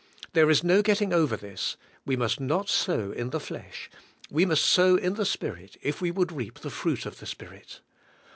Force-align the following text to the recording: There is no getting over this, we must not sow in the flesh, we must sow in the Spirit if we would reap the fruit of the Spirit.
There 0.33 0.49
is 0.49 0.63
no 0.63 0.81
getting 0.81 1.13
over 1.13 1.37
this, 1.37 1.77
we 2.07 2.15
must 2.15 2.39
not 2.39 2.67
sow 2.69 3.11
in 3.11 3.29
the 3.29 3.39
flesh, 3.39 3.87
we 4.31 4.47
must 4.47 4.65
sow 4.65 4.95
in 4.95 5.13
the 5.13 5.27
Spirit 5.27 5.77
if 5.83 6.01
we 6.01 6.09
would 6.09 6.31
reap 6.31 6.57
the 6.61 6.71
fruit 6.71 7.05
of 7.05 7.19
the 7.19 7.27
Spirit. 7.27 7.81